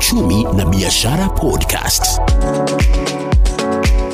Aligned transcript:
Uchumi 0.00 0.44
na 0.44 0.64
Biashara 0.66 1.28
Podcast. 1.28 2.20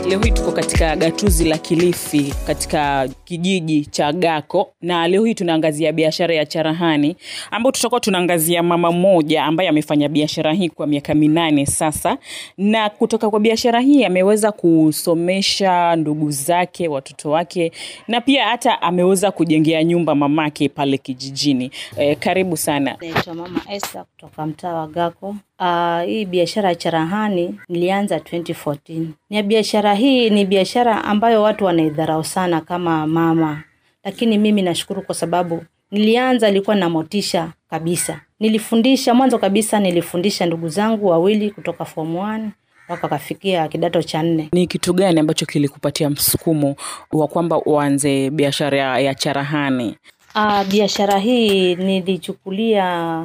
Leo 0.08 0.20
hii 0.20 0.30
tuko 0.30 0.52
katika 0.52 0.96
gatuzi 0.96 1.45
la 1.45 1.58
Kilifi 1.58 2.34
katika 2.46 3.08
kijiji 3.32 3.84
cha 3.86 4.12
Gako, 4.12 4.72
na 4.82 5.09
leo 5.09 5.24
hii 5.24 5.34
tunaangazia 5.34 5.92
biashara 5.92 6.34
ya 6.34 6.46
charahani, 6.46 7.16
ambayo 7.50 7.72
tutakuwa 7.72 8.00
tunaangazia 8.00 8.62
mama 8.62 8.92
mmoja 8.92 9.45
ambaye 9.45 9.68
amefanya 9.68 10.08
biashara 10.08 10.52
hii 10.52 10.68
kwa 10.68 10.86
miaka 10.86 11.14
minane 11.14 11.66
sasa, 11.66 12.18
na 12.58 12.91
kutoka 12.91 13.30
kwa 13.30 13.41
biashara 13.41 13.80
hii 13.80 14.05
ameweza 14.05 14.52
kusomesha 14.52 15.96
ndugu 15.96 16.30
zake, 16.30 16.88
watoto 16.88 17.30
wake, 17.30 17.72
na 18.08 18.20
pia 18.20 18.45
hata 18.48 18.82
ameweza 18.82 19.30
kujengea 19.30 19.84
nyumba 19.84 20.14
mamake 20.14 20.69
pale 20.69 20.98
kijijini. 20.98 21.70
E, 21.96 22.14
karibu 22.14 22.56
sana. 22.56 22.96
Naitwa 23.00 23.34
Mama 23.34 23.60
Esther 23.70 24.05
kutoka 24.05 24.46
mtaa 24.46 24.74
wa 24.74 24.86
Gako. 24.86 25.36
Uh, 25.60 26.02
hii 26.06 26.24
biashara 26.24 26.69
ya 26.69 26.74
charahani 26.74 27.55
nilianza 27.69 28.16
2014. 28.19 29.06
Ni 29.30 29.42
biashara 29.42 29.94
hii 29.94 30.30
ni 30.30 30.44
biashara 30.44 31.05
ambayo 31.05 31.42
watu 31.42 31.64
wanaidharau 31.64 32.25
sana 32.25 32.60
kama 32.60 33.06
mama, 33.23 33.62
lakini 34.05 34.39
mimi 34.39 34.62
nashukuru 34.62 35.03
kwa 35.03 35.15
sababu 35.15 35.65
nilianza, 35.91 36.48
ilikuwa 36.48 36.77
na 36.77 36.89
motisha 36.91 37.48
kabisa. 37.70 38.20
Nilifundisha 38.41 39.15
mwanzo 39.15 39.39
kabisa, 39.39 39.81
nilifundisha 39.81 40.47
ndugu 40.47 40.69
zangu 40.69 41.06
wawili 41.06 41.50
kutoka 41.50 41.84
form 41.84 42.17
1 42.17 42.48
wakakafikia 42.89 43.69
kidato 43.69 44.03
cha 44.03 44.23
nne. 44.23 44.48
Ni 44.53 44.67
kitu 44.67 44.93
gani 44.93 45.20
ambacho 45.20 45.47
kilikupatia 45.47 46.11
msukumo 46.11 46.77
wa 47.12 47.28
kwamba 47.28 47.59
uanze 47.62 48.31
biashara 48.31 48.98
ya, 49.00 49.15
charahani? 49.15 49.97
Uh, 50.34 50.65
biashara 50.70 51.19
hii 51.19 51.75
nilichukulia 51.75 52.84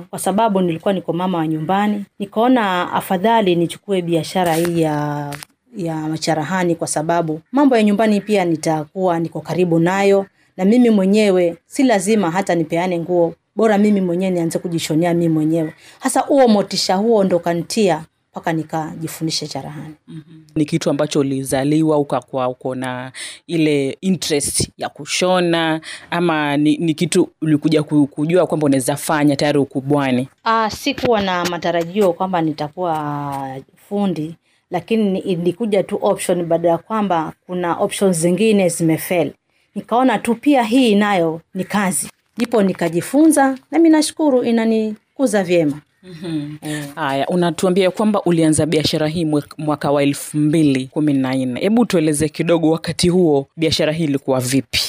kwa 0.10 0.20
sababu 0.20 0.62
nilikuwa 0.62 0.94
niko 0.94 1.14
mama 1.14 1.38
wa 1.38 1.48
nyumbani, 1.48 2.06
nikaona 2.20 2.94
afadhali 2.94 3.56
nichukue 3.56 4.02
biashara 4.02 4.56
hii 4.56 4.82
ya 4.82 5.32
ya 5.78 5.96
macharahani 5.96 6.76
kwa 6.76 6.88
sababu 6.88 7.42
mambo 7.52 7.78
ya 7.78 7.84
nyumbani 7.84 8.22
pia 8.22 8.46
nitakuwa 8.46 9.20
niko 9.20 9.42
karibu 9.42 9.80
nayo, 9.80 10.26
na 10.58 10.66
mimi 10.66 10.90
mwenyewe 10.90 11.58
si 11.66 11.84
lazima 11.84 12.32
hata 12.32 12.56
nipeane 12.56 13.00
nguo, 13.00 13.34
bora 13.56 13.78
mimi 13.78 14.02
mwenyewe 14.02 14.32
nianze 14.32 14.60
kujishonea 14.60 15.14
mimi 15.14 15.34
mwenyewe. 15.34 15.74
Hasa 16.00 16.20
huo 16.20 16.48
motisha 16.48 16.96
huo 16.96 17.24
ndo 17.24 17.40
kantia 17.40 18.06
mpaka 18.32 18.54
nikajifundisha 18.54 19.48
charahani. 19.48 19.94
ni 20.56 20.66
kitu 20.66 20.90
ambacho 20.90 21.20
ulizaliwa 21.20 21.98
ukakuwa 21.98 22.48
uko 22.50 22.76
na 22.76 23.12
ile 23.48 23.98
interest 24.02 24.70
ya 24.78 24.90
kushona 24.90 25.82
ama 26.12 26.58
ni, 26.58 26.78
ni 26.78 26.94
kitu 26.94 27.30
ulikuja 27.42 27.84
kujua 27.84 28.48
kwamba 28.48 28.66
unaweza 28.66 28.96
fanya 28.96 29.36
tayari 29.36 29.60
ukubwani 29.60 30.28
Ah, 30.44 30.70
sikuwa 30.70 31.22
na 31.22 31.46
matarajio 31.46 32.14
kwamba 32.14 32.42
nitakuwa 32.42 33.58
fundi, 33.90 34.36
lakini 34.72 35.20
ilikuja 35.20 35.84
tu 35.84 36.00
option 36.02 36.46
baada 36.46 36.70
ya 36.70 36.78
kwamba 36.78 37.34
kuna 37.48 37.76
options 37.76 38.18
zingine 38.18 38.70
zimefail. 38.70 39.32
Nikaona 39.76 40.20
tu 40.20 40.36
pia 40.36 40.64
hii 40.64 40.96
nayo 40.96 41.42
ni 41.54 41.64
kazi, 41.64 42.10
ndipo 42.38 42.64
nikajifunza, 42.64 43.58
nami 43.72 43.90
nashukuru 43.90 44.44
inanikuza 44.44 45.44
vyema. 45.44 45.82
haya 46.96 47.28
unatuambia 47.28 47.92
kwamba 47.92 48.22
ulianza 48.24 48.66
biashara 48.66 49.08
hii 49.08 49.26
mwaka 49.58 49.92
wa 49.92 50.04
elfu 50.04 50.38
mbili 50.38 50.88
kumi 50.88 51.14
na 51.14 51.34
nne 51.36 51.60
hebu 51.60 51.86
tueleze 51.86 52.30
kidogo 52.30 52.72
wakati 52.72 53.10
huo 53.10 53.48
biashara 53.58 53.92
hii 53.94 54.04
ilikuwa 54.04 54.40
vipi 54.40 54.80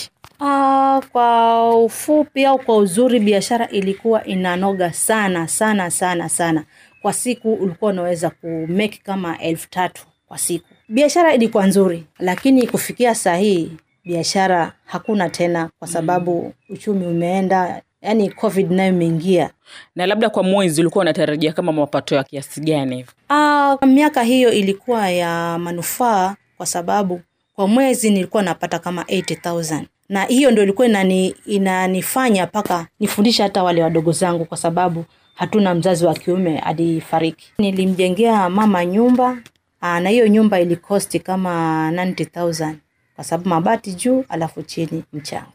kwa 1.12 1.70
ufupi 1.84 2.44
au 2.46 2.58
kwa 2.58 2.76
uzuri, 2.76 3.20
biashara 3.20 3.68
ilikuwa 3.68 4.24
inanoga 4.24 4.92
sana 4.92 5.48
sana 5.48 5.90
sana 5.90 6.28
sana. 6.28 6.64
Kwa 7.02 7.12
siku 7.12 7.54
ulikuwa 7.54 7.90
unaweza 7.90 8.30
kumake 8.30 9.00
kama 9.04 9.38
elfu 9.38 9.70
tatu 9.70 10.02
kwa 10.28 10.38
siku. 10.38 10.66
Biashara 10.88 11.34
ilikuwa 11.34 11.66
nzuri, 11.66 12.04
lakini 12.18 12.66
kufikia 12.66 13.14
saa 13.14 13.36
hii 13.36 13.72
biashara 14.04 14.72
hakuna 14.84 15.28
tena, 15.30 15.70
kwa 15.78 15.88
sababu 15.88 16.52
uchumi 16.70 17.06
umeenda, 17.06 17.82
yani 18.02 18.30
covid 18.30 18.70
nayo 18.72 18.88
imeingia. 18.92 19.50
na 19.96 20.06
labda 20.06 20.30
kwa 20.30 20.42
mwezi 20.42 20.80
ulikuwa 20.80 21.02
unatarajia 21.02 21.52
kama 21.52 21.72
mapato 21.72 22.14
ya 22.14 22.24
kiasi 22.24 22.60
gani 22.60 22.96
hivi 22.96 23.08
Ah, 23.28 23.76
miaka 23.86 24.22
hiyo 24.22 24.52
ilikuwa 24.52 25.10
ya 25.10 25.58
manufaa 25.58 26.36
kwa 26.56 26.66
sababu 26.66 27.20
kwa 27.54 27.68
mwezi 27.68 28.10
nilikuwa 28.10 28.42
napata 28.42 28.78
kama 28.78 29.02
80000 29.02 29.82
na 30.08 30.24
hiyo 30.24 30.50
ndio 30.50 30.62
ilikuwa 30.62 30.86
inani, 30.88 31.34
inanifanya 31.46 32.46
mpaka 32.46 32.86
nifundishe 33.00 33.42
hata 33.42 33.62
wale 33.62 33.82
wadogo 33.82 34.12
zangu 34.12 34.44
kwa 34.44 34.56
sababu 34.56 35.04
hatuna 35.34 35.74
mzazi 35.74 36.06
wa 36.06 36.14
kiume 36.14 36.58
alifariki. 36.58 37.52
Nilimjengea 37.58 38.48
mama 38.48 38.84
nyumba 38.86 39.38
aa, 39.82 40.00
na 40.00 40.08
hiyo 40.10 40.26
nyumba 40.28 40.60
ilikosti 40.60 41.20
kama 41.20 41.90
90000 41.94 42.74
kwa 43.14 43.24
sababu 43.24 43.48
mabati 43.48 43.92
juu 43.92 44.24
alafu 44.28 44.62
chini 44.62 45.02
mchanga. 45.12 45.46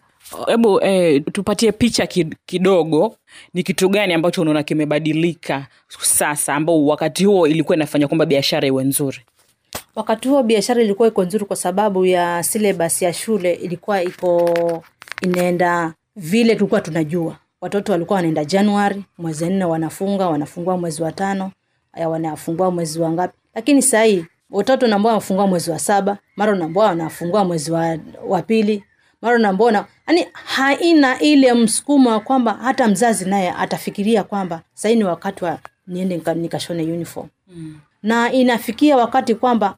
hebu 0.48 0.82
eh, 0.84 1.24
tupatie 1.32 1.72
picha 1.72 2.08
kidogo 2.46 3.16
ni 3.54 3.64
kitu 3.64 3.90
gani 3.90 4.14
ambacho 4.14 4.42
unaona 4.42 4.64
kimebadilika 4.64 5.68
sasa 6.00 6.56
ambao 6.56 6.86
wakati 6.86 7.26
huo 7.26 7.48
ilikuwa 7.48 7.76
inafanya 7.76 8.08
kwamba 8.08 8.26
biashara 8.26 8.68
iwe 8.68 8.84
nzuri 8.84 9.20
Wakati 9.96 10.28
huo 10.30 10.44
biashara 10.44 10.82
ilikuwa 10.82 11.08
iko 11.08 11.24
nzuri 11.24 11.46
kwa 11.46 11.56
sababu 11.56 12.06
ya 12.06 12.44
syllabus 12.44 13.02
ya 13.02 13.14
shule 13.14 13.54
ilikuwa 13.54 14.02
iko 14.04 14.84
inaenda 15.22 15.94
vile 16.16 16.56
tulikuwa 16.56 16.82
tunajua. 16.82 17.36
Watoto 17.62 17.92
walikuwa 17.92 18.16
wanaenda 18.16 18.46
Januari, 18.46 19.04
mwezi 19.18 19.46
nne 19.50 19.66
wanafunga, 19.66 20.28
wanafungua 20.30 20.78
mwezi 20.78 21.04
wa 21.04 21.12
tano, 21.12 21.52
wanafungua 22.06 22.72
mwezi 22.72 23.00
wa 23.00 23.12
ngapi? 23.12 23.34
Lakini 23.56 23.82
sasa 23.82 24.24
watoto 24.52 24.88
naambao 24.88 25.10
wanafungua 25.10 25.48
mwezi 25.48 25.72
wa 25.72 25.80
saba, 25.80 26.18
mara 26.36 26.56
naambao 26.56 26.84
wanafungua 26.84 27.44
mwezi 27.46 27.72
wa, 27.72 27.98
wa 28.28 28.42
pili, 28.42 28.84
mara 29.22 29.38
naambao 29.38 29.72
na 29.72 29.86
yani 30.08 30.28
haina 30.34 31.20
ile 31.20 31.54
msukumo 31.54 32.10
wa 32.10 32.20
kwamba 32.20 32.54
hata 32.54 32.88
mzazi 32.88 33.26
naye 33.30 33.52
atafikiria 33.52 34.24
kwamba 34.24 34.62
sasa 34.74 34.96
ni 34.96 35.04
wakati 35.04 35.44
wa 35.46 35.60
niende 35.88 36.18
nika- 36.18 36.36
nikashone 36.36 36.84
uniform 36.84 37.28
na 38.04 38.32
inafikia 38.32 38.98
wakati 38.98 39.36
kwamba 39.36 39.76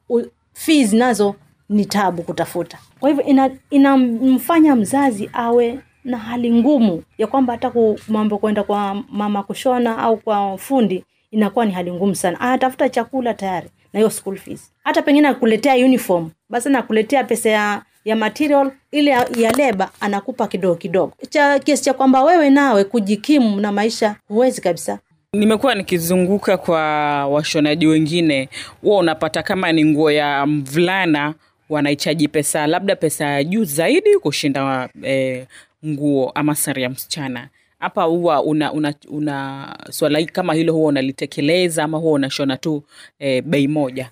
fees 0.52 0.92
nazo 0.92 1.34
ni 1.68 1.86
tabu 1.86 2.22
kutafuta. 2.22 2.78
Kwa 3.00 3.08
hivyo 3.10 3.24
ina, 3.24 3.50
inamfanya 3.70 4.76
mzazi 4.76 5.30
awe 5.32 5.78
na 6.04 6.18
hali 6.18 6.52
ngumu 6.52 7.02
ya 7.18 7.26
kwamba 7.26 7.52
hata 7.52 7.72
mambo 8.08 8.38
kwenda 8.38 8.62
kwa 8.62 9.02
mama 9.12 9.42
kushona 9.42 9.98
au 9.98 10.16
kwa 10.16 10.58
fundi 10.58 11.04
inakuwa 11.30 11.64
ni 11.64 11.72
hali 11.72 11.92
ngumu 11.92 12.14
sana. 12.14 12.40
Anatafuta 12.40 12.88
chakula 12.88 13.34
tayari 13.34 13.68
na 13.92 14.00
hiyo 14.00 14.10
school 14.10 14.36
fees, 14.36 14.72
hata 14.84 15.02
pengine 15.02 15.28
akuletea 15.28 15.74
uniform, 15.74 16.30
basi 16.50 16.68
nakuletea 16.68 17.24
pesa 17.24 17.50
ya 17.50 17.82
ya 18.04 18.16
material 18.16 18.72
ile 18.90 19.10
ya 19.10 19.52
leba 19.56 19.90
anakupa 20.00 20.46
kidogo 20.46 20.74
kidogo, 20.74 21.12
cha 21.28 21.58
kiasi 21.58 21.82
cha 21.84 21.92
kwamba 21.94 22.22
wewe 22.24 22.50
nawe 22.50 22.84
kujikimu 22.84 23.60
na 23.60 23.72
maisha 23.72 24.16
huwezi 24.28 24.60
kabisa. 24.60 24.98
Nimekuwa 25.38 25.74
nikizunguka 25.74 26.56
kwa 26.56 26.80
washonaji 27.26 27.86
wengine 27.86 28.48
huwa 28.82 28.98
unapata 28.98 29.42
kama 29.42 29.72
ni 29.72 29.84
nguo 29.84 30.10
ya 30.10 30.46
mvulana 30.46 31.34
wanaichaji 31.68 32.28
pesa 32.28 32.66
labda 32.66 32.96
pesa 32.96 33.24
ya 33.24 33.44
juu 33.44 33.64
zaidi 33.64 34.18
kushinda 34.18 34.88
eh, 35.02 35.46
nguo 35.86 36.30
ama 36.34 36.54
sare 36.54 36.82
ya 36.82 36.90
msichana. 36.90 37.48
Hapa 37.78 38.02
huwa 38.02 38.42
una, 38.42 38.72
una, 38.72 38.94
una 39.08 39.68
swala 39.90 40.24
kama 40.24 40.54
hilo 40.54 40.72
huwa 40.72 40.88
unalitekeleza 40.88 41.84
ama 41.84 41.98
huwa 41.98 42.12
unashona 42.12 42.56
tu 42.56 42.82
eh, 43.18 43.42
bei 43.42 43.68
moja. 43.68 44.10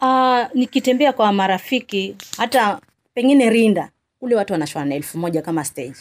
Uh, 0.00 0.40
nikitembea 0.54 1.12
kwa 1.12 1.32
marafiki 1.32 2.16
hata 2.36 2.80
pengine 3.14 3.50
rinda 3.50 3.90
ule 4.20 4.34
watu 4.34 4.52
wanashona 4.52 4.84
na 4.84 4.94
elfu 4.94 5.18
moja 5.18 5.42
kama 5.42 5.64
stage. 5.64 5.96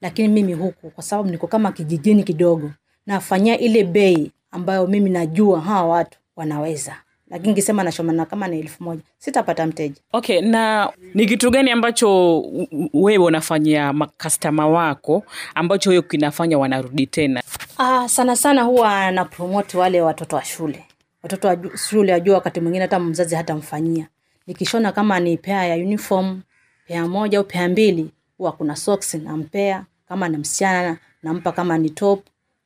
Lakini 0.00 0.28
mimi 0.28 0.52
huku 0.52 0.90
kwa 0.90 1.04
sababu 1.04 1.30
niko 1.30 1.46
kama 1.46 1.72
kijijini 1.72 2.22
kidogo 2.24 2.70
nafanyia 3.06 3.58
ile 3.58 3.84
bei 3.84 4.30
ambayo 4.50 4.86
mimi 4.86 5.10
najua 5.10 5.60
hawa 5.60 5.88
watu 5.88 6.18
wanaweza. 6.36 6.96
Lakini 7.30 7.48
nikisema 7.48 7.82
nashomana 7.84 8.26
kama 8.26 8.48
ni 8.48 8.60
elfu 8.60 8.84
moja. 8.84 9.00
Sitapata 9.18 9.66
mteja. 9.66 9.94
Okay 10.12 10.40
na 10.40 10.92
ni 11.14 11.26
kitu 11.26 11.50
gani 11.50 11.70
ambacho 11.70 12.40
wewe 12.94 13.18
unafanyia 13.24 13.92
makastama 13.92 14.66
wako 14.68 15.22
ambacho 15.54 15.90
hiyo 15.90 16.02
kinafanya 16.02 16.58
wanarudi 16.58 17.06
tena? 17.06 17.42
Ah, 17.78 18.08
sana 18.08 18.36
sana 18.36 18.62
huwa 18.62 19.10
na 19.10 19.24
promote 19.24 19.78
wale 19.78 20.02
watoto 20.02 20.36
wa 20.36 20.44
shule. 20.44 20.84
Watoto 21.22 21.48
wa 21.48 21.56
shule 21.88 22.12
ajua 22.14 22.34
wakati 22.34 22.60
mwingine 22.60 22.82
hata 22.82 22.98
mzazi 22.98 23.34
hatamfanyia. 23.34 24.06
Nikishona 24.46 24.92
kama 24.92 25.20
ni 25.20 25.36
pea 25.36 25.66
ya 25.66 25.74
uniform, 25.76 26.40
pea 26.86 27.08
moja 27.08 27.38
au 27.38 27.44
pea 27.44 27.68
mbili, 27.68 28.10
huwa 28.38 28.52
kuna 28.52 28.76
socks 28.76 29.14
nampea, 29.14 29.84
kama 30.08 30.28
ni 30.28 30.36
msichana 30.36 30.96
nampa 31.22 31.52
kama 31.52 31.78
ni 31.78 31.90
top, 31.90 32.20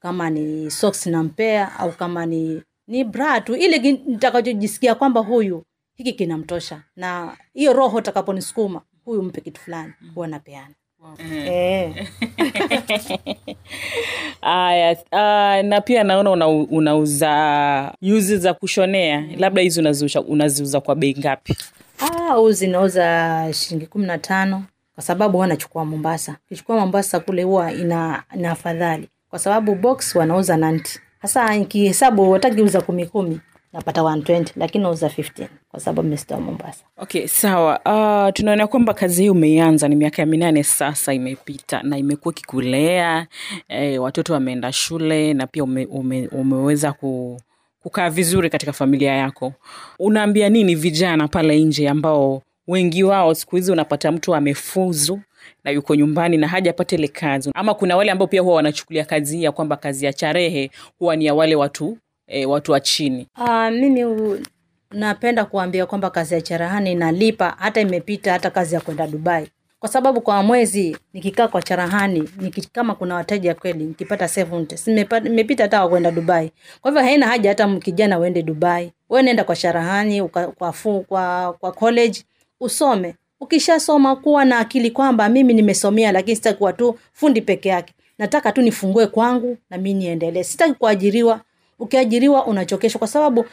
kama 0.06 0.31
ni 0.31 0.70
socks 0.70 1.06
nampea 1.06 1.79
au 1.79 1.93
kama 1.93 2.26
ni 2.26 2.62
ni 2.88 3.05
bra 3.05 3.41
tu 3.41 3.56
ile 3.56 3.79
nitakachojisikia 4.06 4.94
kwamba 4.94 5.20
huyu 5.20 5.62
hiki 5.94 6.12
kinamtosha 6.12 6.82
na 6.97 7.37
hiyo 7.55 7.73
roho 7.73 8.00
takaponisukuma 8.00 8.81
huyu 9.05 9.23
mpe 9.23 9.41
kitu 9.41 9.61
fulani 9.61 9.93
huwa 10.14 10.26
napeana. 10.26 10.75
Eh. 11.32 12.08
aya 14.43 14.93
uh, 14.93 15.69
na 15.69 15.81
pia 15.81 16.05
naona 16.05 16.31
una, 16.31 16.49
unauza 16.49 17.94
nyuzi 18.03 18.37
za 18.37 18.55
kushonea 18.55 19.25
labda 19.38 19.62
hizi 19.62 19.81
unaziuza, 19.81 20.23
unaziuza 20.23 20.81
kwa 20.81 20.94
bei 20.94 21.14
ngapi 21.19 21.56
Ah, 22.00 22.41
uzi 22.41 22.67
nauza 22.67 23.49
shilingi 23.53 23.87
kumi 23.87 24.06
na 24.06 24.19
tano 24.19 24.64
kwa 24.94 25.03
sababu 25.03 25.32
huwa 25.32 25.47
nachukua 25.47 25.85
Mombasa. 25.85 26.37
Kichukua 26.49 26.76
Mombasa 26.81 27.20
kule 27.20 27.43
huwa 27.43 27.73
ina, 27.73 28.23
ina 28.35 28.50
afadhali 28.50 29.08
kwa 29.31 29.38
sababu 29.38 29.75
box 29.75 30.14
wanauza 30.17 30.56
90. 30.56 30.99
Sasa 31.23 31.56
nikihesabu 31.56 32.31
watakiuza 32.31 32.81
kumi 32.81 33.06
kumi 33.06 33.40
napata 33.73 34.00
120 34.00 34.46
lakini 34.56 34.84
nauza 34.84 35.06
15 35.08 35.46
kwa 35.70 35.81
sababu 35.81 36.02
nimesitoa 36.02 36.40
Mombasa. 36.40 36.84
okay 36.96 37.26
sawa 37.26 37.81
uh, 37.84 38.32
tunaona 38.34 38.67
kwamba 38.67 38.94
kazi 38.94 39.23
hii 39.23 39.28
umeianza 39.31 39.88
ni 39.88 39.96
miaka 39.96 40.26
minane 40.26 40.62
sasa 40.62 41.14
imepita 41.14 41.82
na 41.82 41.99
imekuwa 41.99 42.34
kikulea 42.34 43.26
eh, 43.69 44.02
watoto 44.02 44.32
wameenda 44.32 44.73
shule 44.73 45.34
na 45.34 45.46
pia 45.46 45.64
ume, 45.64 45.87
ume, 45.87 46.29
umeweza 46.29 46.93
ku, 46.93 47.40
kukaa 47.82 48.11
vizuri 48.11 48.50
katika 48.50 48.72
familia 48.72 49.12
yako 49.12 49.52
unaambia 49.99 50.49
nini 50.49 50.75
vijana 50.75 51.29
pale 51.29 51.61
nje 51.61 51.88
ambao 51.88 52.43
wengi 52.69 53.05
wao 53.05 53.34
siku 53.34 53.56
hizi 53.56 53.72
unapata 53.72 54.12
mtu 54.12 54.34
amefuzu 54.34 55.20
na 55.64 55.70
yuko 55.70 55.94
nyumbani 55.94 56.37
na 56.37 56.48
hajapata 56.48 56.96
ile 56.96 57.08
kazi 57.08 57.50
ama 57.54 57.75
kuna 57.75 57.96
wale 57.96 58.10
ambao 58.10 58.28
pia 58.28 58.40
huwa 58.40 58.54
wanachukulia 58.54 59.04
kazi 59.04 59.43
ya 59.43 59.52
kwamba 59.52 59.76
kazi 59.76 60.06
ya 60.06 60.12
charehe 60.12 60.70
huwa 60.98 61.16
ni 61.16 61.25
ya 61.26 61.34
wale 61.34 61.54
watu 61.54 61.98
e, 62.26 62.46
watu 62.46 62.72
wa 62.72 62.81
chini 62.81 63.26
Uh, 63.40 63.69
mimi 63.69 64.04
napenda 64.90 65.44
kuambia 65.44 65.87
kwamba 65.87 66.10
kazi 66.10 66.34
ya 66.34 66.40
cherehani 66.40 66.93
inalipa 66.93 67.54
hata 67.58 67.81
imepita 67.81 68.32
hata 68.32 68.50
kazi 68.50 68.75
ya 68.75 68.81
kwenda 68.81 69.06
Dubai. 69.06 69.48
Kwa 69.81 69.88
sababu 69.88 70.20
kwa 70.20 70.43
mwezi 70.43 70.96
nikikaa 71.12 71.48
kwa 71.48 71.62
charahani 71.62 72.28
kama 72.72 72.94
kuna 72.94 73.14
wateja 73.14 73.54
kweli 73.54 73.84
nikipata 73.84 74.25
70 74.26 75.22
nimepita 75.22 75.62
hata 75.62 75.82
wakwenda 75.82 76.10
Dubai. 76.10 76.52
Kwa 76.81 76.90
hivyo 76.90 77.02
haina 77.04 77.26
haja 77.26 77.48
hata 77.50 77.76
kijana 77.76 78.19
uende 78.19 78.43
Dubai. 78.43 78.93
Wewe 79.08 79.22
nenda 79.22 79.44
kwa 79.44 79.56
charahani 79.56 80.28
kwa, 80.28 80.46
kwa 81.08 81.52
kwa 81.60 81.72
college 81.72 82.22
usome. 82.60 83.14
Ukishasoma 83.40 84.16
kuwa 84.16 84.44
na 84.44 84.58
akili 84.58 84.90
kwamba 84.90 85.28
mimi 85.28 85.54
nimesomea 85.54 86.12
lakini 86.12 86.36
sitaki 86.36 86.58
kuwa 86.58 86.72
tu 86.72 86.98
fundi 87.12 87.40
peke 87.42 87.68
yake. 87.68 87.94
Nataka 88.18 88.52
tu 88.52 88.62
nifungue 88.62 89.06
kwangu 89.06 89.58
na 89.70 89.78
mi 89.78 89.94
niendelee. 89.94 90.42
Sitaki 90.42 90.74
kuajiriwa. 90.74 91.40
Ukiajiriwa 91.78 92.46
unachokeshwa 92.46 92.98
kwa 92.98 93.08
sababu 93.08 93.44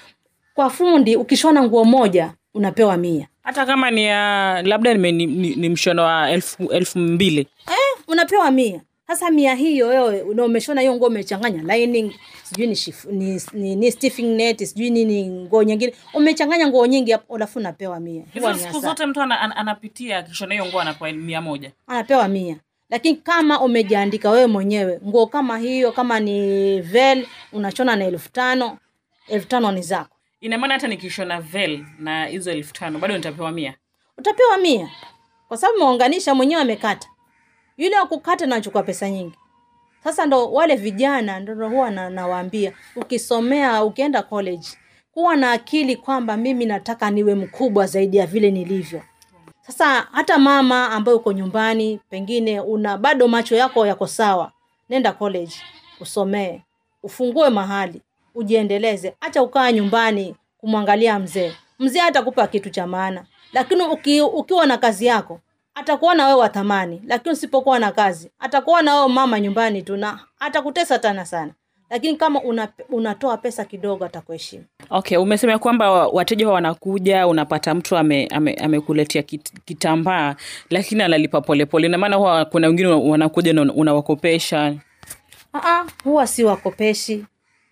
kwa 0.54 0.70
fundi 0.70 1.16
ukishona 1.16 1.64
nguo 1.64 1.86
moja 1.86 2.34
unapewa 2.54 2.98
mia 2.98 3.28
hata 3.44 3.66
kama 3.66 3.92
ni 3.92 4.06
ya 4.06 4.62
labda 4.62 4.94
ni, 4.94 5.12
ni, 5.12 5.26
ni, 5.26 5.56
ni 5.56 5.70
mshono 5.70 6.04
wa 6.04 6.32
elfu, 6.32 6.64
elfu 6.72 7.00
mbili 7.00 7.40
eh, 7.68 8.04
unapewa 8.08 8.52
mia 8.52 8.82
sasa 9.16 9.32
mia 9.32 9.56
hiyo 9.56 9.88
wewe 9.88 10.22
una- 10.22 10.44
umeshona 10.46 10.82
hiyo 10.82 10.96
nguo 10.96 11.08
umechanganya 11.08 11.76
lining 11.76 12.14
sijui 12.44 12.68
ni, 12.68 12.76
shifu, 12.76 13.12
ni, 13.12 13.42
ni, 13.54 13.76
ni 13.76 13.92
stiffing 13.92 14.36
net 14.36 14.64
sijui 14.66 14.90
nini 14.90 15.30
nguo 15.30 15.64
nyingine. 15.64 15.94
Umechanganya 16.14 16.68
nguo 16.68 16.86
nyingi 16.88 17.12
hapo 17.12 17.36
alafu 17.36 17.60
unapewa 17.60 18.00
mia. 18.00 18.24
Siku 18.58 18.80
zote 18.80 19.06
mtu 19.06 19.22
ana, 19.22 19.40
ana, 19.42 19.56
anapitia 19.56 20.18
akishona 20.18 20.54
hiyo 20.54 20.66
nguo 20.66 20.82
anapewa 20.82 21.12
mia 21.12 21.42
moja. 21.42 21.72
Anapewa 21.88 22.28
mia. 22.28 22.58
Lakini 22.90 23.16
kama 23.16 23.62
umejiandika 23.62 24.30
wewe 24.32 24.48
mwenyewe 24.48 25.00
nguo 25.08 25.28
kama 25.28 25.58
hiyo 25.58 25.92
kama 25.92 26.20
ni 26.20 26.82
vel 26.82 27.28
unachona 27.54 27.96
na 27.96 28.06
elfu 28.06 28.30
tano 28.32 28.78
elfu 29.28 29.48
tano 29.48 29.72
ni 29.72 29.82
zako. 29.82 30.16
Ina 30.42 30.58
maana 30.58 30.74
hata 30.74 30.88
nikishona 30.88 31.42
vel 31.42 31.86
na 32.00 32.26
hizo 32.26 32.52
elfu 32.52 32.74
tano 32.74 33.00
bado 33.00 33.18
nitapewa 33.18 33.52
mia? 33.52 33.74
Utapewa 34.18 34.58
mia. 34.58 34.90
Kwa 35.48 35.58
sababu 35.58 35.78
umeunganisha 35.80 36.36
mwenyewe 36.36 36.62
amekata 36.62 37.08
yule 37.78 38.00
wa 38.00 38.06
kukata 38.08 38.46
anachukua 38.46 38.84
pesa 38.84 39.10
nyingi. 39.10 39.36
Sasa 40.04 40.26
ndo 40.26 40.52
wale 40.52 40.76
vijana 40.76 41.40
ndo 41.40 41.70
huwa 41.70 41.92
na, 41.92 42.10
nawaambia 42.10 42.74
ukisomea 42.96 43.84
ukienda 43.84 44.24
college 44.24 44.68
kuwa 45.14 45.36
na 45.36 45.52
akili 45.52 45.96
kwamba 45.96 46.38
mimi 46.38 46.66
nataka 46.66 47.12
niwe 47.12 47.36
mkubwa 47.36 47.86
zaidi 47.88 48.18
ya 48.18 48.28
vile 48.28 48.52
nilivyo. 48.52 49.02
Sasa 49.62 50.08
hata 50.12 50.38
mama 50.40 50.92
ambaye 50.92 51.18
uko 51.18 51.32
nyumbani 51.32 52.00
pengine 52.10 52.60
una 52.60 52.98
bado 52.98 53.28
macho 53.28 53.56
yako 53.56 53.88
yako 53.88 54.08
sawa 54.08 54.52
nenda 54.90 55.12
college 55.12 55.56
usomee 56.00 56.62
ufungue 57.04 57.50
mahali 57.50 58.02
ujiendeleze. 58.36 59.16
Acha 59.22 59.44
ukaa 59.44 59.72
nyumbani 59.72 60.36
kumwangalia 60.58 61.20
mzee. 61.20 61.54
Mzee 61.80 62.02
atakupa 62.02 62.48
kitu 62.48 62.70
cha 62.70 62.88
maana. 62.88 63.26
Lakini 63.54 63.84
uki, 63.84 64.22
ukiwa 64.22 64.66
na 64.66 64.78
kazi 64.78 65.06
yako 65.06 65.40
atakuona 65.76 66.28
wewe 66.28 66.40
wa 66.40 66.50
thamani 66.50 67.02
lakini 67.08 67.34
usipokuwa 67.34 67.80
na 67.80 67.92
kazi. 67.92 68.30
Atakuona 68.40 68.96
wewe 68.96 69.08
mama 69.08 69.40
nyumbani 69.40 69.82
tu 69.82 69.98
na 69.98 70.20
atakutesa 70.40 71.00
tena 71.00 71.26
sana. 71.26 71.52
Lakini 71.90 72.16
kama 72.18 72.42
una, 72.42 72.68
unatoa 72.90 73.38
pesa 73.38 73.66
kidogo 73.66 74.06
atakuheshimu. 74.06 74.64
Okay 74.90 75.18
umesema 75.18 75.60
kwamba 75.60 76.08
wateja 76.08 76.50
wanakuja 76.50 77.28
unapata 77.28 77.74
mtu 77.76 77.98
amekuletea 77.98 79.22
ame, 79.22 79.34
ame 79.34 79.42
kitambaa 79.66 80.36
lakini 80.70 81.04
analipa 81.04 81.42
polepole 81.42 81.88
na 81.88 81.98
maana 81.98 82.16
huwa 82.16 82.46
kuna 82.46 82.68
wengine 82.68 82.88
wanakuja 82.90 83.54
na 83.54 83.62
unawakopesha. 83.74 84.76
Aa, 85.54 85.86
huwa 86.04 86.28
si 86.28 86.44
wakopeshi 86.44 87.26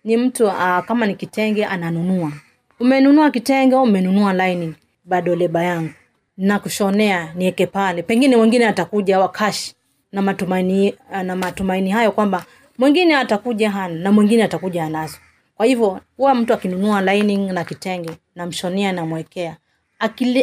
ni 0.04 0.16
mtu 0.16 0.50
aa, 0.50 0.82
kama 0.82 1.06
ni 1.06 1.14
kitenge 1.14 1.64
ananunua. 1.66 2.32
Umenunua 2.80 3.30
kitenge 3.30 3.74
au 3.76 3.82
umenunua 3.82 4.32
lining 4.32 4.74
bado 5.04 5.36
leba 5.36 5.62
yangu 5.62 5.90
na 6.36 6.58
kushonea 6.58 7.32
niweke 7.34 7.66
pale. 7.66 8.02
Pengine 8.02 8.36
mwingine 8.36 8.66
atakuja 8.66 9.18
wakashi 9.20 9.74
na 10.12 10.22
matumaini 10.22 10.94
na 11.24 11.36
matumaini 11.36 11.90
hayo 11.90 12.12
kwamba 12.12 12.44
mwingine 12.78 13.16
atakuja 13.16 13.70
hana 13.70 13.94
na 13.94 14.12
mwingine 14.12 14.42
atakuja 14.44 14.84
anazo. 14.84 15.16
Kwa 15.56 15.66
hivyo 15.66 16.00
huwa 16.16 16.34
mtu 16.34 16.54
akinunua 16.54 17.00
lining 17.14 17.52
na 17.52 17.64
kitenge 17.64 18.10
namshonea 18.34 18.92
namwekea 18.92 19.56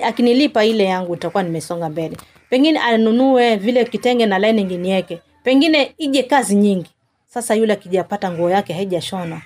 akinilipa 0.03 0.65
ile 0.65 0.83
yangu 0.83 1.13
itakuwa 1.15 1.43
nimesonga 1.43 1.89
mbele. 1.89 2.17
Pengine 2.49 2.79
anunue 2.79 3.55
vile 3.55 3.85
kitenge 3.85 4.25
na 4.25 4.39
lining 4.39 4.71
niweke 4.77 5.21
pengine 5.43 5.93
ije 5.97 6.23
kazi 6.23 6.55
nyingi. 6.55 6.89
Sasa 7.27 7.55
yule 7.55 7.73
akijapata 7.73 8.31
nguo 8.31 8.49
yake 8.49 8.73
haijashona 8.73 9.41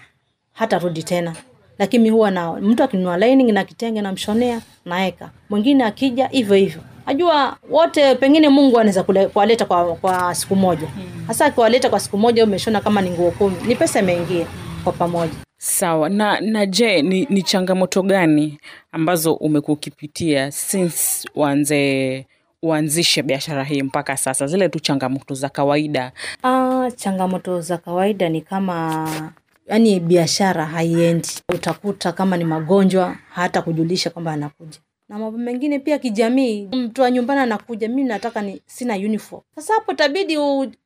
hata 0.53 0.79
rudi 0.79 1.03
tena 1.03 1.35
lakini 1.83 2.09
huwa 2.09 2.31
na 2.31 2.53
mtu 2.53 2.83
akinunua 2.83 3.17
lining 3.17 3.51
na 3.51 3.63
kitenge 3.63 4.01
namshonea 4.01 4.61
naeka. 4.85 5.29
Mwingine 5.49 5.83
akija 5.83 6.27
hivyo 6.27 6.55
hivyo. 6.55 6.81
Najua 7.05 7.57
wote 7.69 8.15
pengine 8.15 8.49
mungu 8.49 8.79
anaweza 8.79 9.03
kuwaleta 9.03 9.65
kwa, 9.65 9.95
kwa 9.95 10.35
siku 10.35 10.55
moja. 10.55 10.87
Hasa 11.27 11.45
akiwaleta 11.45 11.89
kwa 11.89 11.99
siku 11.99 12.17
moja 12.17 12.43
umeshona 12.43 12.81
kama 12.81 13.01
ni 13.01 13.09
nguo 13.09 13.31
kumi. 13.31 13.55
Ni 13.67 13.75
pesa 13.75 13.99
imeingia 13.99 14.45
kwa 14.83 14.93
pamoja. 14.93 15.33
Sawa. 15.57 16.09
Na 16.09 16.39
na 16.41 16.65
je 16.65 17.01
ni, 17.01 17.27
ni 17.29 17.41
changamoto 17.43 18.01
gani 18.01 18.59
ambazo 18.91 19.33
umekuwa 19.33 19.73
ukipitia 19.77 20.51
since 20.51 21.27
uanze 21.35 22.25
uanzishe 22.61 23.21
biashara 23.23 23.63
hii 23.63 23.81
mpaka 23.81 24.17
sasa? 24.17 24.47
Zile 24.47 24.69
tu 24.69 24.79
changamoto 24.79 25.33
za 25.33 25.49
kawaida. 25.49 26.11
Ah, 26.43 26.89
changamoto 26.95 27.61
za 27.61 27.77
kawaida 27.77 28.29
ni 28.29 28.41
kama 28.41 29.09
yani 29.67 29.99
biashara 29.99 30.65
haiendi. 30.65 31.29
Utakuta 31.53 32.11
kama 32.11 32.37
ni 32.37 32.43
magonjwa 32.43 33.17
hata 33.29 33.61
kujulisha 33.61 34.09
kwamba 34.09 34.31
anakuja. 34.31 34.77
Na 35.09 35.19
mambo 35.19 35.37
mengine 35.37 35.79
pia 35.79 35.99
kijamii 35.99 36.69
mtu 36.71 37.01
wa 37.01 37.11
nyumbani 37.11 37.41
anakuja 37.41 37.87
mimi 37.89 38.03
nataka 38.03 38.41
ni 38.41 38.61
sina 38.65 38.95
uniform. 38.95 39.41
Sasa 39.55 39.73
hapo 39.73 39.93
tabidi 39.93 40.37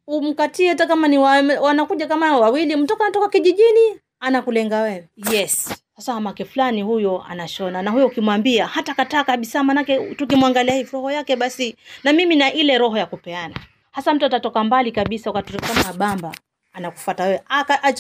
umkatie 0.08 0.70
hata 0.70 0.88
kama 0.88 1.08
ni 1.08 1.18
wa, 1.18 1.30
wanakuja 1.62 2.08
kama 2.08 2.38
wawili 2.38 2.76
mtoka 2.76 3.04
anatoka 3.04 3.30
kijijini 3.30 4.00
anakulenga 4.20 4.82
wewe. 4.82 5.08
Yes. 5.32 5.74
Sasa 5.96 6.14
mamake 6.14 6.46
fulani 6.46 6.82
huyo 6.82 7.24
anashona. 7.30 7.82
Na 7.82 7.92
huyo 7.92 8.08
ukimwambia 8.08 8.68
hata 8.68 8.94
kataa 8.94 9.24
kabisa 9.24 9.64
manake 9.64 10.16
tukimwangalia 10.16 10.74
hivi 10.76 10.90
roho 10.94 11.12
yake 11.12 11.36
basi 11.36 11.76
na 12.04 12.14
mimi 12.14 12.36
na 12.36 12.54
ile 12.54 12.78
roho 12.78 12.98
ya 12.98 13.06
kupeana. 13.06 13.56
Hasa 13.92 14.14
mtu 14.14 14.26
atatoka 14.26 14.64
mbali 14.64 14.92
kabisa 14.92 15.30
wakati 15.32 15.58
kama 15.58 15.94
bamba 15.94 16.32
anakufuata 16.78 17.24
wewe. 17.24 17.42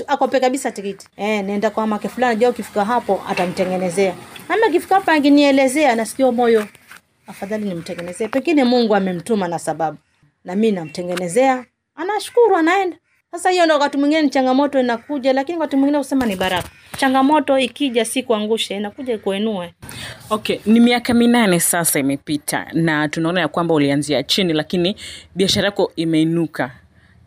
Akope 0.07 0.39
kabisa 0.39 0.72
tikiti 0.72 1.07
eh, 1.17 1.43
nenda 1.46 1.69
kwa 1.69 1.88
make 1.88 2.10
fulani 2.10 2.39
jua 2.39 2.50
ukifika 2.50 2.86
hapo 2.86 3.22
atamtengenezea. 3.29 4.13
Ama 4.50 4.65
akifika 4.65 4.96
hapo 4.96 5.12
angenielezea 5.12 5.96
nasikia 5.96 6.31
moyo. 6.31 6.67
Afadhali 7.27 7.65
nimtengenezee. 7.65 8.27
Pengine 8.27 8.63
mungu 8.63 8.96
amemtuma 8.96 9.48
na 9.48 9.60
sababu. 9.60 9.98
Na 10.46 10.55
mi 10.55 10.72
namtengenezea. 10.72 11.65
Anashukuru 11.96 12.55
anaenda. 12.55 12.98
Sasa 13.31 13.50
hiyo 13.50 13.65
ndo 13.65 13.74
wakati 13.74 13.98
mwingine 13.98 14.29
changamoto 14.29 14.79
inakuja 14.79 15.34
lakini 15.34 15.57
wakati 15.57 15.75
mwingine 15.75 15.98
kusema 15.98 16.25
ni 16.25 16.36
baraka. 16.36 16.69
Changamoto 16.98 17.60
ikija 17.60 18.05
si 18.05 18.24
kuangushe, 18.24 18.75
inakuja 18.77 19.13
ikuenue 19.13 19.74
okay 20.29 20.60
ni 20.65 20.79
miaka 20.79 21.13
minane 21.13 21.60
sasa 21.60 22.00
imepita 22.00 22.67
na 22.74 23.10
tunaona 23.10 23.41
ya 23.41 23.48
kwamba 23.48 23.74
ulianzia 23.74 24.24
chini 24.24 24.53
lakini 24.53 24.96
biashara 25.36 25.65
yako 25.65 25.91
imeinuka 25.96 26.72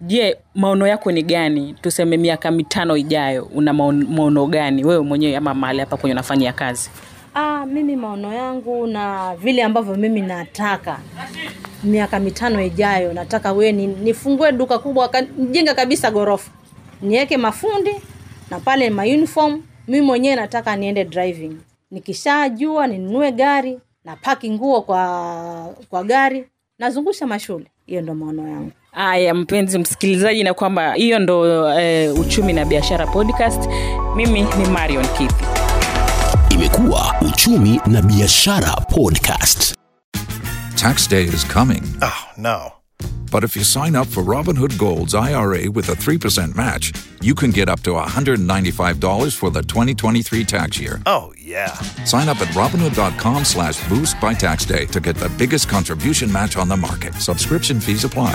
je 0.01 0.37
maono 0.55 0.87
yako 0.87 1.13
ni 1.13 1.23
gani? 1.23 1.75
Tuseme 1.83 2.17
miaka 2.17 2.51
mitano 2.51 2.97
ijayo 2.97 3.45
una 3.55 3.73
maon- 3.73 4.07
maono 4.17 4.47
gani? 4.47 4.85
Wewe 4.85 5.03
mwenyewe 5.03 5.37
ama 5.37 5.55
mahali 5.55 5.81
hapa 5.81 5.97
kwenye 5.97 6.13
unafanyia 6.15 6.53
kazi? 6.53 6.91
Aa, 7.35 7.67
mimi 7.67 7.97
maono 7.97 8.35
yangu 8.35 8.87
na 8.87 9.35
vile 9.37 9.63
ambavyo 9.63 9.95
mimi 9.97 10.21
nataka. 10.21 10.99
Miaka 11.85 12.21
mitano 12.21 12.63
ijayo 12.63 13.13
nataka 13.13 13.53
we 13.53 13.73
ni, 13.73 13.87
nifungue 13.87 14.53
duka 14.53 14.79
kubwa 14.79 15.11
jenga 15.51 15.75
kabisa 15.75 16.11
gorofa. 16.11 16.51
Niweke 17.03 17.37
mafundi 17.37 17.95
na 18.51 18.61
pale 18.61 18.91
ma 18.91 19.03
uniform. 19.03 19.63
Mimi 19.89 20.07
mwenyewe 20.07 20.37
nataka 20.37 20.77
niende 20.77 21.05
driving. 21.05 21.57
Nikishajua 21.91 22.87
ninunue 22.87 23.33
gari 23.33 23.79
na 24.05 24.17
paki 24.17 24.51
nguo 24.51 24.83
kwa 24.83 25.75
kwa 25.91 26.05
gari 26.05 26.45
nazungusha 26.79 27.27
mashule. 27.27 27.67
Hiyo 27.87 28.03
ndo 28.03 28.15
maono 28.15 28.49
yangu 28.49 28.71
haya 28.93 29.35
mpenzi 29.35 29.79
msikilizaji 29.79 30.45
na 30.45 30.55
kwamba 30.55 30.93
hiyo 30.93 31.19
ndo 31.19 31.69
eh, 31.81 32.15
uchumi 32.21 32.53
na 32.53 32.65
biashara 32.65 33.07
podcast 33.07 33.61
mimi 34.17 34.43
ni 34.43 34.67
marion 34.73 35.07
kithi 35.07 35.45
Imekuwa 36.51 37.15
uchumi 37.21 37.81
na 37.87 38.03
biashara 38.03 38.73
podcast. 38.73 39.75
Tax 40.75 41.09
day 41.09 41.25
is 41.25 41.47
coming. 41.47 41.83
Oh, 42.03 42.27
no. 42.37 42.73
But 43.31 43.45
if 43.45 43.57
you 43.57 43.63
sign 43.65 43.95
up 43.97 44.09
for 44.09 44.23
Robinhood 44.25 44.77
Gold's 44.77 45.15
IRA 45.15 45.71
with 45.71 45.89
a 45.89 45.95
3% 45.95 46.57
match, 46.57 46.93
you 47.23 47.35
can 47.35 47.51
get 47.53 47.69
up 47.69 47.81
to 47.83 47.91
$195 47.93 49.37
for 49.37 49.51
the 49.51 49.63
2023 49.63 50.45
tax 50.45 50.81
year. 50.81 51.01
Oh, 51.07 51.33
yeah. 51.39 51.73
Sign 52.05 52.29
up 52.29 52.41
at 52.41 52.49
Robinhood.com 52.49 53.45
slash 53.45 53.89
boost 53.89 54.21
by 54.21 54.35
tax 54.35 54.65
day 54.67 54.85
to 54.87 55.01
get 55.01 55.15
the 55.17 55.29
biggest 55.39 55.69
contribution 55.69 56.31
match 56.33 56.57
on 56.57 56.69
the 56.69 56.77
market. 56.77 57.15
Subscription 57.15 57.79
fees 57.81 58.05
apply. 58.05 58.35